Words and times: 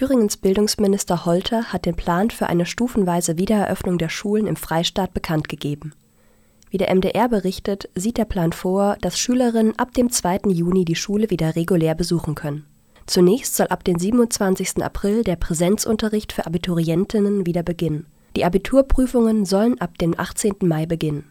Thüringens 0.00 0.38
Bildungsminister 0.38 1.26
Holter 1.26 1.74
hat 1.74 1.84
den 1.84 1.94
Plan 1.94 2.30
für 2.30 2.46
eine 2.46 2.64
stufenweise 2.64 3.36
Wiedereröffnung 3.36 3.98
der 3.98 4.08
Schulen 4.08 4.46
im 4.46 4.56
Freistaat 4.56 5.12
bekannt 5.12 5.50
gegeben. 5.50 5.92
Wie 6.70 6.78
der 6.78 6.88
MDR 6.88 7.28
berichtet, 7.28 7.90
sieht 7.94 8.16
der 8.16 8.24
Plan 8.24 8.54
vor, 8.54 8.96
dass 9.02 9.18
Schülerinnen 9.18 9.78
ab 9.78 9.92
dem 9.92 10.08
2. 10.08 10.48
Juni 10.48 10.86
die 10.86 10.94
Schule 10.94 11.28
wieder 11.28 11.54
regulär 11.54 11.94
besuchen 11.94 12.34
können. 12.34 12.64
Zunächst 13.04 13.56
soll 13.56 13.66
ab 13.66 13.84
dem 13.84 13.98
27. 13.98 14.82
April 14.82 15.22
der 15.22 15.36
Präsenzunterricht 15.36 16.32
für 16.32 16.46
Abiturientinnen 16.46 17.44
wieder 17.44 17.62
beginnen. 17.62 18.06
Die 18.36 18.46
Abiturprüfungen 18.46 19.44
sollen 19.44 19.78
ab 19.82 19.98
dem 19.98 20.18
18. 20.18 20.54
Mai 20.62 20.86
beginnen. 20.86 21.29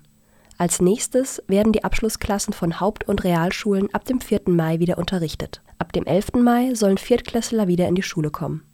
Als 0.60 0.82
nächstes 0.82 1.42
werden 1.48 1.72
die 1.72 1.86
Abschlussklassen 1.86 2.54
von 2.54 2.82
Haupt 2.82 3.08
und 3.08 3.24
Realschulen 3.24 3.94
ab 3.94 4.04
dem 4.04 4.20
4. 4.20 4.42
Mai 4.48 4.80
wieder 4.80 4.98
unterrichtet. 4.98 5.62
Ab 5.78 5.94
dem 5.94 6.06
11. 6.06 6.34
Mai 6.34 6.74
sollen 6.74 6.98
Viertklässler 6.98 7.70
wieder 7.70 7.88
in 7.88 7.96
die 7.96 8.04
Schule 8.04 8.30
kommen. 8.30 8.66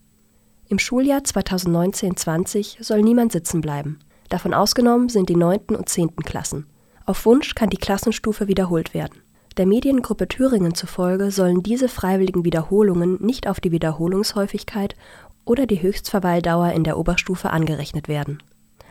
Im 0.68 0.80
Schuljahr 0.80 1.20
2019/20 1.20 2.82
soll 2.82 3.02
niemand 3.02 3.30
sitzen 3.30 3.60
bleiben. 3.60 4.00
Davon 4.30 4.52
ausgenommen 4.52 5.08
sind 5.08 5.28
die 5.28 5.36
9. 5.36 5.76
und 5.76 5.88
10. 5.88 6.24
Klassen. 6.24 6.66
Auf 7.04 7.24
Wunsch 7.24 7.54
kann 7.54 7.70
die 7.70 7.76
Klassenstufe 7.76 8.48
wiederholt 8.48 8.92
werden. 8.92 9.22
Der 9.56 9.66
Mediengruppe 9.66 10.26
Thüringen 10.26 10.74
zufolge 10.74 11.30
sollen 11.30 11.62
diese 11.62 11.88
freiwilligen 11.88 12.44
Wiederholungen 12.44 13.24
nicht 13.24 13.46
auf 13.46 13.60
die 13.60 13.70
Wiederholungshäufigkeit 13.70 14.96
oder 15.44 15.66
die 15.66 15.82
Höchstverweildauer 15.82 16.72
in 16.72 16.82
der 16.82 16.98
Oberstufe 16.98 17.50
angerechnet 17.50 18.08
werden. 18.08 18.42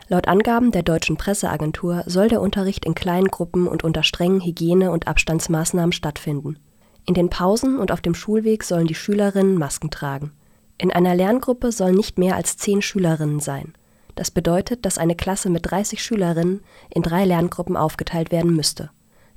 Laut 0.08 0.28
Angaben 0.28 0.70
der 0.70 0.84
deutschen 0.84 1.16
Presseagentur 1.16 2.04
soll 2.06 2.28
der 2.28 2.40
Unterricht 2.40 2.84
in 2.84 2.94
kleinen 2.94 3.26
Gruppen 3.26 3.66
und 3.66 3.82
unter 3.82 4.04
strengen 4.04 4.40
Hygiene- 4.40 4.92
und 4.92 5.08
Abstandsmaßnahmen 5.08 5.90
stattfinden. 5.90 6.58
In 7.06 7.14
den 7.14 7.28
Pausen 7.28 7.78
und 7.78 7.90
auf 7.90 8.00
dem 8.00 8.14
Schulweg 8.14 8.62
sollen 8.62 8.86
die 8.86 8.94
Schülerinnen 8.94 9.58
Masken 9.58 9.90
tragen. 9.90 10.30
In 10.78 10.92
einer 10.92 11.16
Lerngruppe 11.16 11.72
sollen 11.72 11.96
nicht 11.96 12.18
mehr 12.18 12.36
als 12.36 12.56
zehn 12.56 12.82
Schülerinnen 12.82 13.40
sein. 13.40 13.72
Das 14.14 14.30
bedeutet, 14.30 14.84
dass 14.84 14.96
eine 14.96 15.16
Klasse 15.16 15.50
mit 15.50 15.70
30 15.70 16.02
Schülerinnen 16.02 16.60
in 16.94 17.02
drei 17.02 17.24
Lerngruppen 17.24 17.76
aufgeteilt 17.76 18.30
werden 18.30 18.54
müsste. 18.54 18.90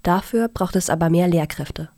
Dafür 0.03 0.49
braucht 0.49 0.75
es 0.75 0.89
aber 0.89 1.09
mehr 1.09 1.27
Lehrkräfte. 1.27 1.89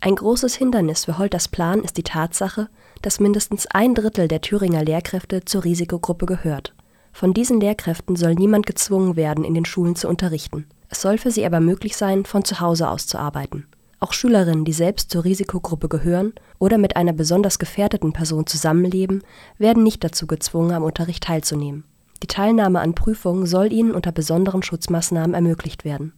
Ein 0.00 0.14
großes 0.14 0.54
Hindernis 0.54 1.06
für 1.06 1.18
Holters 1.18 1.48
Plan 1.48 1.82
ist 1.82 1.96
die 1.96 2.04
Tatsache, 2.04 2.68
dass 3.02 3.18
mindestens 3.18 3.66
ein 3.66 3.94
Drittel 3.94 4.28
der 4.28 4.42
Thüringer 4.42 4.84
Lehrkräfte 4.84 5.44
zur 5.44 5.64
Risikogruppe 5.64 6.26
gehört. 6.26 6.74
Von 7.12 7.34
diesen 7.34 7.60
Lehrkräften 7.60 8.16
soll 8.16 8.34
niemand 8.34 8.66
gezwungen 8.66 9.16
werden, 9.16 9.44
in 9.44 9.54
den 9.54 9.64
Schulen 9.64 9.96
zu 9.96 10.08
unterrichten. 10.08 10.66
Es 10.88 11.02
soll 11.02 11.18
für 11.18 11.30
sie 11.30 11.44
aber 11.44 11.60
möglich 11.60 11.96
sein, 11.96 12.24
von 12.24 12.44
zu 12.44 12.60
Hause 12.60 12.88
aus 12.88 13.06
zu 13.06 13.18
arbeiten. 13.18 13.66
Auch 14.00 14.12
Schülerinnen, 14.12 14.64
die 14.64 14.72
selbst 14.72 15.10
zur 15.10 15.24
Risikogruppe 15.24 15.88
gehören 15.88 16.32
oder 16.58 16.78
mit 16.78 16.96
einer 16.96 17.12
besonders 17.12 17.58
gefährdeten 17.58 18.12
Person 18.12 18.46
zusammenleben, 18.46 19.22
werden 19.58 19.82
nicht 19.82 20.04
dazu 20.04 20.26
gezwungen, 20.26 20.72
am 20.72 20.84
Unterricht 20.84 21.24
teilzunehmen. 21.24 21.84
Die 22.22 22.28
Teilnahme 22.28 22.80
an 22.80 22.94
Prüfungen 22.94 23.46
soll 23.46 23.72
ihnen 23.72 23.92
unter 23.92 24.12
besonderen 24.12 24.62
Schutzmaßnahmen 24.62 25.34
ermöglicht 25.34 25.84
werden. 25.84 26.12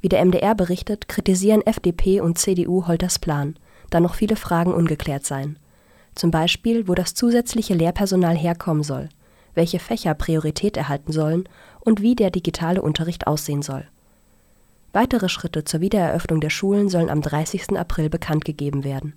Wie 0.00 0.08
der 0.08 0.24
MDR 0.24 0.54
berichtet, 0.54 1.08
kritisieren 1.08 1.62
FDP 1.62 2.20
und 2.20 2.38
CDU 2.38 2.86
Holters 2.86 3.18
Plan, 3.18 3.56
da 3.90 4.00
noch 4.00 4.14
viele 4.14 4.36
Fragen 4.36 4.74
ungeklärt 4.74 5.24
seien. 5.24 5.58
Zum 6.14 6.30
Beispiel, 6.30 6.88
wo 6.88 6.94
das 6.94 7.14
zusätzliche 7.14 7.74
Lehrpersonal 7.74 8.36
herkommen 8.36 8.82
soll, 8.82 9.08
welche 9.56 9.80
Fächer 9.80 10.14
Priorität 10.14 10.76
erhalten 10.76 11.10
sollen 11.10 11.48
und 11.80 12.00
wie 12.00 12.14
der 12.14 12.30
digitale 12.30 12.80
Unterricht 12.80 13.26
aussehen 13.26 13.62
soll. 13.62 13.84
Weitere 14.92 15.28
Schritte 15.28 15.64
zur 15.64 15.80
Wiedereröffnung 15.80 16.40
der 16.40 16.50
Schulen 16.50 16.88
sollen 16.88 17.10
am 17.10 17.20
30. 17.20 17.76
April 17.76 18.08
bekannt 18.08 18.44
gegeben 18.44 18.84
werden 18.84 19.14